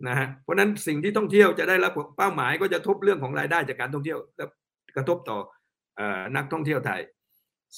[0.06, 4.44] นะฮะเพราะฉะนั้นสิ่งที่ท่องเที่ยวจะได้รับเป้าหมายก็จะทบเรื่องของรายได้จากการท่องเที่ยวและ
[4.96, 5.38] กระทบต่อ
[5.96, 7.00] เออนักท่องเที่ยวไทย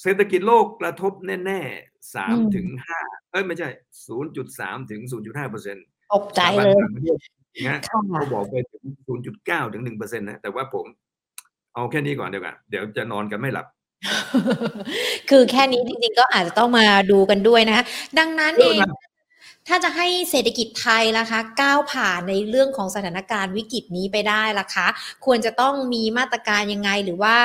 [0.01, 1.13] เศรษฐกิจโลกกระทบ
[1.45, 2.99] แน่ๆสามอืมถึงห้า
[3.31, 3.69] เอ้ยไม่ใช่
[4.07, 6.73] ศูนย์จุดสามถึงศูนย์จุดห้าเปอร์เซ็นต์ตกใจเลย
[7.67, 10.85] นะค่ะเขาบอกไปถึงศูนย์จุดเก้าถึงหนึ่งเปอร์เซ็นต์นะแต่ว่าผม
[11.75, 13.67] เอาแค่นี้ก่อนเดี๋ยวกันเดี๋ยวจะนอนกันไม่หลับ
[15.29, 17.83] คือแค่นี้จริงๆก็อาจจะต้องมาดูกันด้วยนะคะ
[18.19, 19.11] ดังนั้นเองเยอะนะ
[19.67, 24.87] ถ้าจะให้เศรษฐกิจไทยนะคะ ก้าวผ่านในเรื่องของสถานการณ์วิกฤตนี้ไปได้ล่ะคะ
[25.25, 27.37] ควรจะต้องมีมาตรการยังไงหรือว่า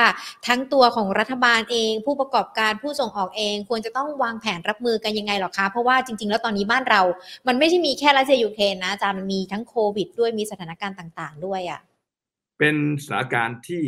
[0.47, 7.01] ทั้งตัวของรัฐบาลเอง ผู้ประกอบการผู้ส่งออกเอง ควรจะต้องวางแผนรับมือกันยังไงหรอคะ เพราะว่าจริง ๆ แล้วตอนนี้บ้านเรา
[7.47, 11.81] มันไม่ใช่มีแค่รัสเซียยูเครนนะอาจารย์มันมีทั้งโควิด ด้วยมีสถานการณ์ต่าง ๆ ด้วยอะ
[12.59, 13.83] เป็นสถานการณ์ที่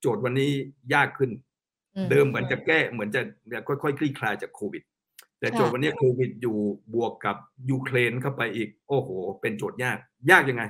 [0.00, 0.50] โจทย์วันนี้
[0.94, 1.51] ยากขึ้นอืม
[2.10, 3.20] เดิมเหมือนจะแก้เหมือนจะ
[3.68, 4.82] ค่อยๆคลี่คลายจากโควิด
[5.38, 6.56] แต่ค่ะโจทย์วันนี้โควิดอยู่
[6.94, 7.36] บวกกับ
[7.70, 9.08] ยูเครนเข้าไปอีก โอ้โห
[9.40, 9.98] เป็นโจทย์ยาก
[10.30, 10.64] ยากยังไง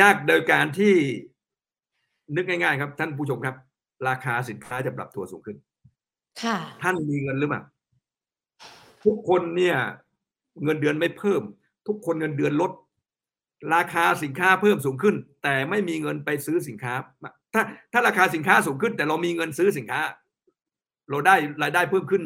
[0.00, 0.94] ยากโดยการที่
[2.36, 3.56] นึกง่ายๆ ครับ ท่านผู้ชมครับ
[4.08, 5.56] ราคาสินค้าจะปรับตัวสูงขึ้น
[6.42, 7.62] ค่ะท่านมีเงินหรือเปล่า
[9.04, 9.76] ทุกคนเนี่ย
[10.64, 11.42] เงินเดือนไม่เพิ่ม
[11.86, 12.72] ทุกคนเงินเดือนลด
[13.74, 16.94] ราคาสินค้าเพิ่มสูงขึ้น แต่ไม่มีเงินไปซื้อสินค้า
[17.54, 20.00] ถ้าถ้าราคาสินค้าสูงขึ้น แต่เรามีเงินซื้อสินค้า
[21.10, 22.22] เราได้รายได้เพิ่มขึ้น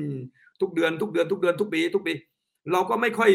[0.61, 2.13] ทุกเดือนทุกเดือนทุกเดือนทุกปีทุกปี
[2.73, 3.31] เราก็ไม่ค่อย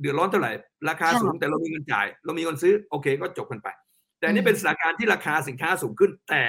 [0.00, 0.52] เดือดร้อนเท่าไหร่
[0.88, 3.68] ราคาค่ะสูงแต่เรามีเงินจ่าย เรามีเงินซื้อโอเค ก็จบกันไป
[4.18, 6.42] แต่อันอืนี่มเป็นสถานการณ์ที่ราคาสินค้าสูงขึ้น แต่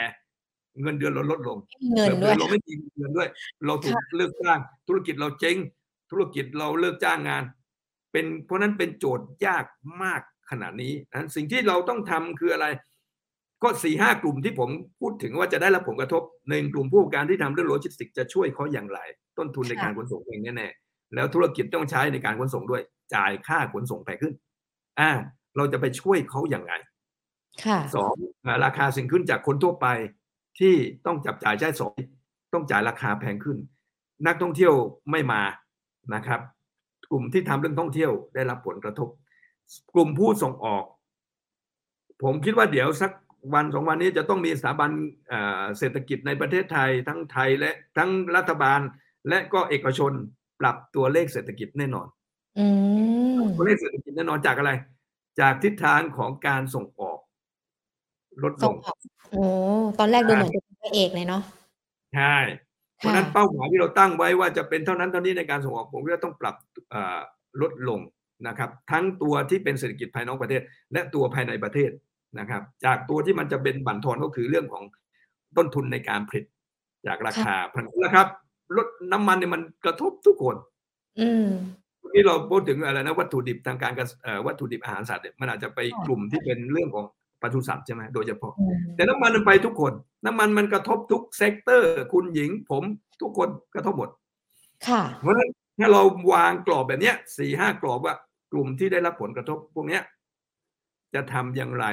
[0.82, 3.28] เงินเดือนเราลดลงไม่มีเงินด้วยเราไม่มีเงินด้วย
[3.66, 5.58] เราถูกเลิกจ้าง ธุรกิจเราเจ๊ง
[6.12, 7.44] ธุรกิจเราเลิกจ้างงาน
[8.12, 9.66] เป็นเพราะนั้นเป็นโจทย์ยาก
[10.04, 12.68] มาก ขนาดนี้นะสิ่งที่เราต้องทำคืออะไร
[13.64, 19.00] ก็สี่ห้ากลุ่มที่ผมพูดถึงว่าจะได้รับผลกระทบหนึ่งกลุ่มผู้ประกอบการที่ทำเรื่องโลจิสติกส์จะช่วยเขาอย่างไร
[19.38, 22.82] ต้นทุนในค่ะการขนส่งเองแน่ๆแล้วธุรกิจต้องใช้ในการขนส่งด้วย
[23.16, 24.34] จ่ายค่าขนส่งแพงขึ้น
[25.00, 25.12] อ่า
[25.58, 26.74] เราจะไปช่วยเขาอย่างไร
[27.64, 29.88] ค่ะสองอ่าราคาสิ่งขึ้นจากคนทั่วไป
[30.60, 30.74] ที่
[31.06, 31.98] ต้องจับจ่ายใช้สอย
[32.54, 33.58] ต้องจ่ายราคาแพงขึ้น
[34.28, 34.74] นักท่องเที่ยว
[35.12, 35.42] ไม่มา
[36.16, 36.42] นะครับ
[37.12, 39.08] กลุ่มที่ทำเรื่องท่องเที่ยวได้รับผลกระทบ
[39.94, 40.84] กลุ่มผู้ส่งออก
[42.24, 43.12] ผมคิดว่าเดี๋ยวสัก
[43.54, 44.90] วันสองวันนี้จะต้องมีสถาบัน
[45.78, 48.80] เศรษฐกิจในประเทศไทยทั้งไทยและทั้งรัฐบาล
[49.30, 50.12] และก็เอกชน
[50.62, 52.08] ปรับตัวเลขเศรษฐกิจแน่นอน
[52.60, 52.66] อื
[53.38, 54.72] มตัวเลขเศรษฐกิจแน่นอนจากอะไร
[55.40, 57.20] จากทิศทางของการส่งออก
[58.44, 58.98] ลดลส่งงออก
[59.32, 59.44] โอ้
[60.00, 61.44] ตอนแรกดูเหมือนจะเป็นพระเอกเลยเนาะ
[62.16, 62.38] ใช่
[62.98, 66.56] เพราะฉะนั้นเป้าหมายที่เราตั้งไว้ว่าจะเป็นเท่านั้นเท่านี้ในการส่งออกผมก็ต้องปรับ
[67.62, 68.00] ลดลง
[68.48, 70.62] นะครับทั้งตัวที่เป็นเศรษฐกิจภายนอกประเทศ
[70.94, 71.92] และตัวภายในประเทศ
[72.40, 74.84] นะครับ จากตัวที่มันจะเป็นบั่นทอนก็คือเรื่องของ
[75.58, 76.44] ต้นทุนในการผลิต
[77.08, 78.28] จากราคาผลิตนะครับ
[78.78, 80.56] ลดน้ำมันเนี่ยมันกระทบทุกคน
[81.20, 81.50] อืม
[82.14, 83.92] ที่เราพูดถึงอะไรนะวัตถุดิบทางการ
[84.48, 87.06] วัตถุดิบอาหารสัตว์เนี่ยมันอาจจะไปกลุ่มที่เป็นเรื่องของ
[87.42, 88.54] ปศุสัตว์ใช่ไหมโดยเฉพาะ
[88.96, 89.94] แต่น้ำมันมันไปทุกคน
[90.26, 92.84] น้ำมันมันกระทบทุก sector คุณหญิงผม
[93.22, 94.10] ทุกคนกระทบหมด
[94.88, 95.50] ค่ะ เพราะฉะนั้น
[95.80, 96.02] ถ้าเรา
[96.34, 98.16] วางกรอบแบบเนี้ยสี่ห้ากรอบว่า
[98.52, 100.04] กลุ่มที่ได้รับผลกระทบพวกเนี้ย
[101.14, 101.86] จะทำอย่างไร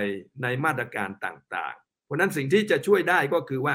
[0.42, 3.74] ในมาตรการต่างๆ เพราะนั้นสิ่งที่จะช่วยได้ก็คือว่า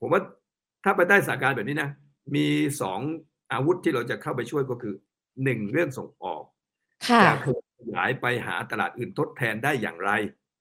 [0.00, 0.22] ผมว่า
[0.84, 1.90] ถ้าไปได้สถานการณ์แบบนี้นะ
[2.34, 2.46] มี
[2.80, 3.00] สอง
[3.52, 4.94] อาวุธที่เราจะเข้าไปช่วยก็คือ
[5.44, 6.42] หนึ่งเรื่องส่งออก
[7.08, 7.46] ค่ะจะข
[7.94, 10.10] ยายไปหาตลาดอื่นทดแทนได้อย่างไร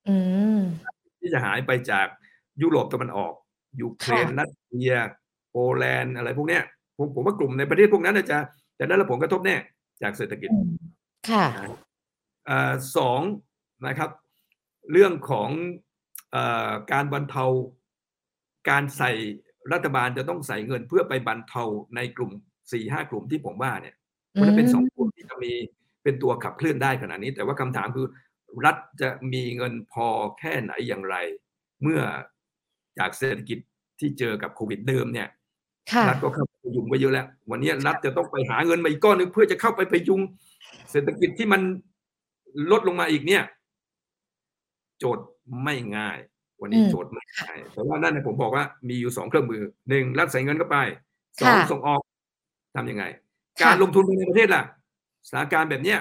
[0.10, 0.18] อื
[0.58, 0.62] ม
[1.20, 2.08] ที่จะหายไปจาก
[2.62, 3.34] ยุโรปตะวันออก
[3.82, 4.94] ยูเครนรัสเซีย
[5.52, 6.64] โปแลนด์อะไรพวกเนี้ย
[6.98, 8.38] ผมผมว่ากลุ่มในประเทศพวกนั้นจะ
[8.80, 9.56] จะได้รับผลกระทบแน่
[10.02, 10.50] จากเศรษฐกิจ
[11.30, 11.46] ค่ะ
[12.98, 13.22] สอง
[13.88, 14.10] นะครับ
[14.92, 15.50] เรื่องของ
[16.36, 16.38] อ
[16.92, 17.46] การบรรเทา
[18.70, 19.12] การใส่
[19.74, 21.64] รัฐบาลจะต้องใส่เงินเพื่อไปบรรเทา
[21.96, 22.32] ในกลุ่ม
[22.72, 23.96] สี่ห้ากลุ่มที่ผมว่าเนี่ย
[24.42, 25.54] มันเป็นสองกลุ่มที่จะมี
[26.04, 28.08] เป็นตัวขับเคลื่อนได้ขนาดนี้ แต่ว่าคำถามคือ
[28.66, 30.08] รัฐจะมีเงินพอ
[30.40, 31.16] แค่ไหนอย่างไร
[31.82, 32.02] เมื่อ
[33.00, 33.60] จากเศรษฐกิจ
[34.00, 35.28] ที่เจอกับโควิดเดิมเนี่ย
[36.10, 40.22] รัฐก็เข้าไปพ ยุงไว้เยอะแล้ว วันนี้รัฐจะต้องไปหาเงินมาอีกก้อนนึงเพื่อจะเข้าไปพยุง
[40.92, 41.62] เศรษฐกิจที่มัน
[42.72, 43.44] ลดลงมาอีกเนี่ย
[45.00, 45.26] โจทย์
[45.64, 46.18] ไม่ง่าย
[46.62, 50.78] วันนี้โจทย์ไม่ง่ายแต่ว่านั่นผมบอกว่ามีอยู่สองเครื่องมือหนึ่งรัฐใส่เงินเข้าไป
[51.40, 52.02] สองส่งออก
[52.76, 53.04] ทํำยังไง
[53.62, 54.64] การลงทุนภายในประเทศล่ะ
[55.28, 56.00] สถานการณ์แบบเนี้ย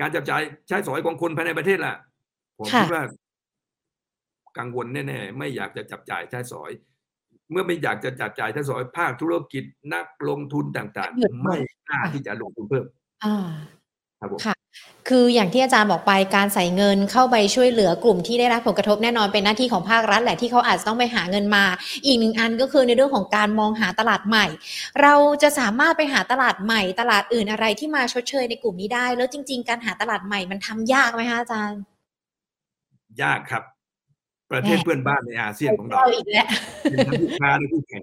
[0.00, 1.94] การจับจ่ายใช้สอยของคนภายในประเทศล่ะ
[2.58, 3.02] ผมคิดว่า
[4.58, 6.70] กังวลแน่ๆไม่อยากจะจับจ่ายใช้สอย
[7.50, 11.56] เมื่อไม่อยากจะจับจ่ายใช้สอยภาคธุรกิจนักลงทุนต่างๆ ไม่
[11.88, 12.86] กล้าที่จะลงทุนเพิ่ม
[13.24, 13.36] อ่า
[14.20, 14.56] ครับผมค่ะ
[15.08, 21.64] คืออย่างที่อาจารย์บอกไปการใส่เงินเข้าไปช่วยเหลือกลุ่มที่ได้รับผลกระทบแน่นอนเป็นหน้าที่ของภาครัฐแหละที่เขาอาจจะต้องไปหาเงินมา
[22.06, 24.46] อีกหนึ่งอันก็คือในเรื่องของการมองหาตลาดใหม่
[25.02, 31.80] เราจะสามารถไปหาตลาดใหม่ ตลาดอื่นอะไรที่มาชดเชยในกลุ่มนี้ได้ แล้วจริง ๆ การหาตลาดใหม่มันทำยากไหมคะอาจารย์
[33.22, 33.62] ยากครับ
[34.52, 36.46] ประเทศเพื่อนบ้านในอาเซียนของเราอีกแล้ว
[36.90, 38.02] เป็นทั้งลูกค้าและคู่แข่ง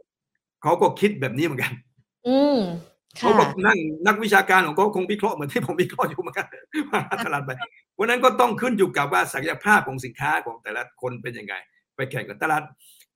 [0.63, 1.71] เขาก็คิดแบบนี้เหมือนกัน
[2.27, 2.59] อืม
[3.17, 3.77] เขาบอกนั่ง
[4.07, 6.47] นักวิชาการของเขาคงวิเคราะห์เหมือนที่ผมวิเคราะห์อยู่เหมือนกัน
[7.25, 7.51] ตลาดไป
[7.93, 11.53] เพราะนั้นก็ต้องขึ้นอยู่กับว่าศักยภาพของสินค้าของแต่ละคนเป็นยังไง
[11.95, 12.63] ไปแข่งกับตลาด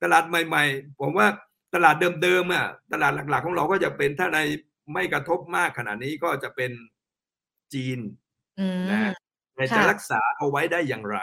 [0.04, 1.28] ตลาดใหม่ ๆ ผมว่า
[1.76, 4.40] ตลาดเดิมๆอะตลาดหลัก ๆ ของเราก็จะเป็นถ้าใน
[4.94, 6.72] ไม่กระทบมากขนาดนี้ก็จะเป็น
[7.74, 8.00] จีน
[8.92, 9.14] นะ
[9.56, 11.20] แต่จะรักษาเอาไว้ได้อย่างไร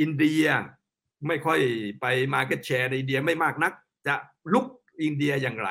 [0.00, 0.44] อินเดีย
[1.28, 1.60] ไม่ค่อย
[2.00, 3.72] ไป market share ในอินเดียไม่มากนัก
[4.06, 4.14] จะ
[4.52, 4.66] รุก
[5.02, 5.70] อินเดียอย่างไร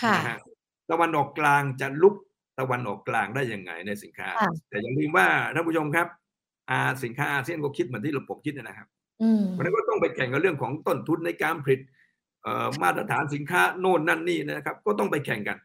[0.00, 0.38] ค่ะนะฮะ
[0.90, 2.14] ตะวันออกกลางจะรุก
[2.58, 4.28] ตะวันออกกลางได้ยังไงในสินค้า
[4.68, 6.06] แต่อย่าลืมว่าท่านผู้ชมครับ
[6.70, 8.88] อาสินค้าอาเซียนก็คิดเหมือนที่ผมคิดนะครับ
[9.22, 11.80] อืมเพราะนั้นก็ต้องไปแข่งกับเรื่องของต้นทุนในการผลิต
[12.82, 15.58] มาตรฐานสินค้าโน่นนั่นนี่นะครับ ก็ต้องไปแข่งกัน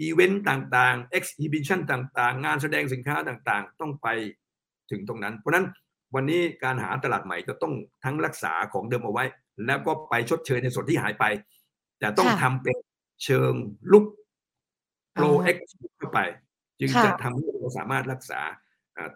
[0.00, 4.08] อีเวนต์ต่างๆ exhibition ต่างๆ งานแสดงสินค้าต่างๆ ต้องไป
[4.90, 5.66] ถึงตรงนั้น เพราะนั้น
[6.14, 7.72] วันนี้การหาตลาดใหม่ก็ต้อง
[8.04, 9.24] ทั้งรักษาของเดิมเอาไว้
[9.66, 11.24] แล้วก็ไปชดเชยในส่วนที่หายไป
[11.98, 12.76] แต่ต้องทำเป็น
[13.24, 13.52] เชิง
[13.92, 14.04] ลุก
[15.14, 16.20] โปรเอ็กซ์เข้าไป
[16.80, 18.40] จึงจะทำให้เราสามารถรักษา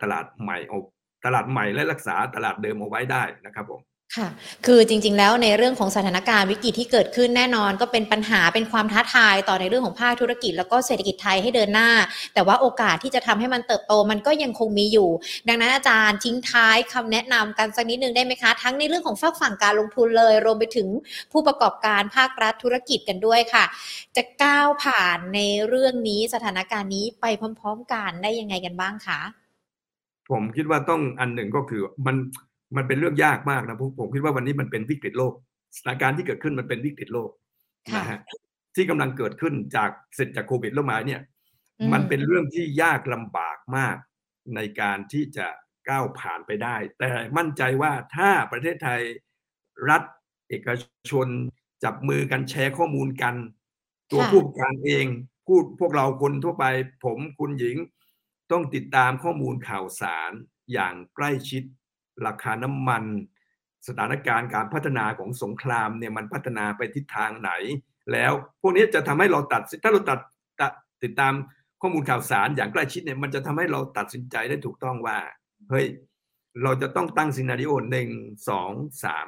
[0.02, 0.78] ตลาดใหม่เอา
[1.24, 3.80] ตลาดใหม่และรักษาตลาดเดิมเอาไว้ได้นะครับผม
[4.16, 4.28] ค่ะ
[4.66, 11.90] คือจริง ๆ แล้วในเรื่องของสถานการณ์วิกฤตที่เกิดขึ้นแน่นอน ก็เป็นปัญหาเป็นความท้าทายต่อในเรื่องของภาคธุรกิจ แล้วก็เศรษฐกิจไทยให้เดินหน้า
[12.34, 15.08] แต่ว่าโอกาสที่จะทำให้มันเติบโตมันก็ยังคงมีอยู่
[15.48, 20.88] ดังนั้นอาจารย์ทิ้งท้ายคำแนะนำกันสักนิดนึงได้ไหมคะ ทั้งในเรื่องของฝากฝั่งการลงทุนเลย รวมไปถึง
[21.32, 23.64] ผู้ประกอบการภาครัฐธุรกิจกันด้วยค่ะ
[24.16, 27.26] จะก้าวผ่านในเรื่องนี้สถานการณ์นี้ไป
[27.60, 29.20] พร้อม ๆ กันได้ยังไงกันบ้างคะ
[30.30, 32.16] ผมคิดว่าต้องอันหนึ่งก็คือมัน
[32.76, 35.32] มันเป็นเรื่องยากมากนะผมผมคิดว่าวันนี้มันเป็นวิกฤตโลก
[35.76, 37.30] สถานการณ์ที่เกิดขึ้นมันเป็นวิกฤตโลก
[37.96, 38.18] นะฮะ
[38.74, 41.20] ที่กำลังเกิดขึ้นจากเสร็จจากโควิดแล้วมาเนี่ย
[41.92, 43.96] มันเป็นเรื่องที่ยากลำบากมาก
[44.54, 45.46] ในการที่จะ
[45.88, 49.00] ก้าวผ่านไปได้ แต่มั่นใจว่าถ้าประเทศไทย
[49.88, 50.02] รัฐ
[50.48, 50.68] เอก
[51.10, 51.28] ชน
[51.84, 53.34] จับมือกันแชร์ข้อมูลกัน
[54.12, 55.06] ตัวค่ะผู้ประกอบการเอง
[55.46, 56.64] พูดพวกเราคนทั่วไป
[57.04, 57.76] ผมคุณหญิง
[58.52, 60.32] ต้องติดตามข้อมูลข่าวสาร
[60.72, 61.62] อย่างใกล้ชิด
[62.27, 63.05] ราคาน้ำมัน
[63.88, 67.50] สถานการณ์การพัฒนาของสงครามเนี่ยมันพัฒนาไปทิศทางไหน
[68.12, 70.20] แล้วพวกนี้จะทำให้เราตัดสินถ้าเราตัด
[70.61, 70.72] ตัด
[71.03, 71.35] ติดตาม
[71.81, 75.18] ข้อมูลข่าวสารอย่างใกล้ชิดเนี่ยมันจะทำให้เราตัดสินใจได้ถูกต้องว่า
[75.70, 75.87] เฮ้ย
[76.62, 78.09] เราจะต้องตั้งซีนารีโอหนึ่ง
[78.48, 78.70] สอง
[79.05, 79.27] สาม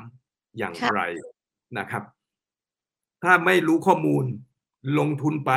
[0.59, 1.03] อย่างค่ะไร
[1.79, 2.03] นะครับ
[3.25, 4.25] ถ้าไม่รู้ข้อมูล
[4.99, 5.53] ลงทุนไป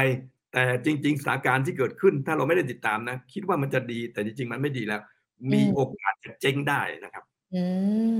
[0.54, 5.02] แต่จริง ๆสถานการณ์ที่เกิดขึ้น ถ้าเราไม่ได้ติดตามนะ คิดว่ามันจะดีแต่จริง ๆ มันไม่ดีแล้ว
[5.52, 7.24] มีอืมโอกาสจะเจ๊งได้นะครับ
[7.54, 7.64] อื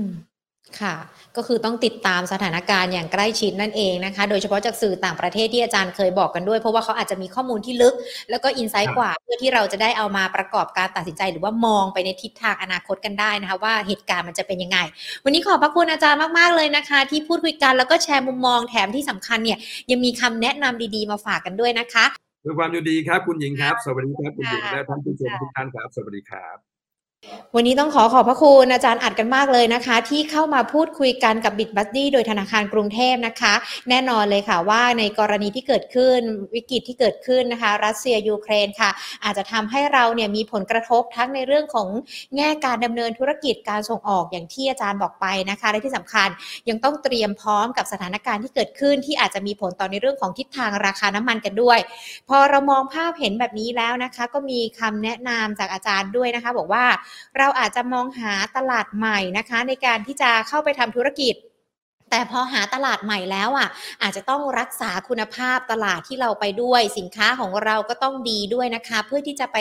[0.80, 0.94] ค่ะ
[1.36, 7.94] ก็คือต้องติดตามสถานการณ์อย่างใกล้ชิดนั่นเองนะคะ โดยเฉพาะจากสื่อต่างประเทศที่อาจารย์เคยบอกกันด้วย เพราะว่าเขาอาจจะมีข้อมูลที่ลึก
[8.30, 14.78] แล้วก็อินไซครัต์บกว่าเพื่อที่เราจะได้เอามาประกอบการตัดสินใจ หรือว่ามองไปในทิศทางอนาคตกันได้นะคะ ว่าเหตุการณ์มันจะเป็นยังไง
[15.24, 19.58] วันนี้ขอบพระคุณอาจารย์มากๆเลยนะคะ ที่พูดคุยกันแล้วก็แชร์มุมมองแถมที่สำคัญเนี่ย
[19.90, 22.06] ยังมีคำแนะนำดีๆมาฝากกันด้วยนะคะ
[22.44, 26.69] ด้วยความยินดีครับ คุณหญิงครับ สวัสดีครับคุณหญิงค่ะและท่านผู้ชมทุกท่านครับ สวัสดีครับ
[27.56, 33.54] วันนี้ต้องขอขอบพระคุณอาจารย์อัทธ์กันมากเลยนะคะ ที่เข้ามาพูดคุยกันกับบิดบั d ดี้โดยธนาคารกรุงเทพนะคะ
[33.88, 36.18] แน่นอนเลยค่ะว่าในกรณีที่เกิดขึ้น
[36.54, 38.90] วิกฤตที่เกิดขึ้นนะคะ รัสเซียยูเครนค่ะ
[39.24, 41.88] อาจจะทำให้เราเนี่ยมีผลกระทบทั้งในเรื่องของ
[42.36, 46.28] แง่การดำเนินธุรกิจการส่งออกอย่างที่อาจารย์บอกไปนะคะและที่สำคัญ
[46.68, 51.78] ยังต้องเตรียมพร้อมกับสถานการณ์ที่เกิดขึ้น ที่อาจจะมีผลต่อในเรื่องของทิศทางราคาน้ำมันกันด้วย
[52.28, 56.84] พอเรามองภาพเห็นแบบนี้แล้วนะคะ ก็มีคำแนะนำจากอาจารย์ด้วยนะคะ บอกว่า
[57.38, 61.34] เราอาจจะมองหาตลาดใหม่นะคะ ในการที่จะเข้าไปทำธุรกิจ
[62.10, 63.68] แต่พอหาตลาดใหม่แล้วอะ
[64.02, 69.56] อาจจะต้องรักษาคุณภาพตลาดที่เราไปด้วยสินค้าของเราก็ต้องดีด้วยนะคะ เพื่อที่จะไป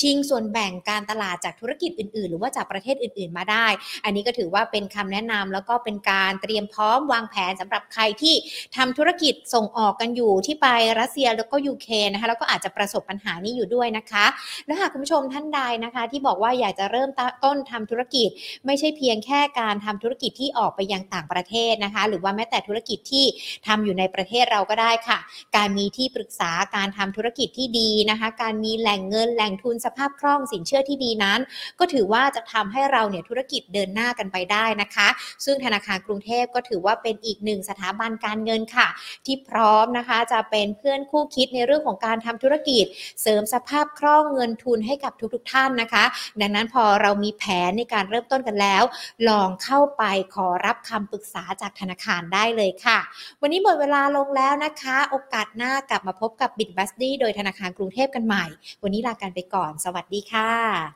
[0.00, 3.66] ชิงส่วนแบ่งการตลาดจากธุรกิจอื่น ๆ หรือว่าจากประเทศอื่น ๆ มาได้
[4.04, 8.34] อันนี้ก็ถือว่าเป็นคำแนะนำแล้วก็เป็นการเตรียมพร้อมวางแผนสำหรับใครที่
[8.76, 10.66] ทำธุรกิจส่งออกกันอยู่ที่ไป
[11.00, 14.24] รัสเซียแล้วก็ยูเครนนะคะแล้วก็อาจจะประสบปัญหานี้อยู่ด้วยนะคะ
[14.66, 17.10] และหากคุณผู้ชมท่านใดนะคะ ที่บอกว่าอยากจะเริ่ม
[17.44, 18.28] ต้นทำธุรกิจ
[18.66, 23.24] ไม่ใช่เพียงแค่การทำธุรกิจที่ออกไปยังต่างประเทศนะคะหรือว่าแม้แต่ธุรกิจที่
[23.66, 25.18] ทำอยู่ในประเทศเราก็ได้ค่ะ
[25.56, 31.40] การมีที่ปรึกษาการทำธุรกิจที่ดีนะคะ การมีแหล่งเงินแหล่งทุนสภาพคล่องสินเชื่อที่ดีนั้น
[31.78, 35.08] ก็ถือว่าจะทำให้เราเนี่ยธุรกิจเดินหน้ากันไปได้นะคะ
[35.44, 38.88] ซึ่งธนาคารกรุงเทพก็ถือว่าเป็นอีกหนึ่งสถาบันการเงินค่ะ
[39.26, 42.84] ที่พร้อมนะคะจะเป็นเพื่อนคู่คิดในเรื่องของการทำธุรกิจ
[43.22, 46.04] เสริมสภาพคล่องเงินทุนให้กับทุกๆท่านนะคะ
[46.40, 48.82] ดังนั้นพอเรามีแผนในการเริ่มต้นกันแล้ว
[49.28, 50.02] ลองเข้าไป
[50.34, 52.98] ขอรับคำปรึกษาจากธนาคารได้เลยค่ะ
[53.40, 58.44] วันนี้หมดเวลาลงแล้วนะคะ โอกาสหน้ากลับมาพบกับบิดบัสดี้โดยธนาคารกรุงเทพกันใหม่
[58.82, 60.94] วันนี้ลากันไปก่อน สวัสดีค่ะ